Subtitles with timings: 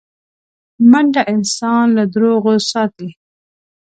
[0.91, 3.09] منډه انسان له دروغو ساتي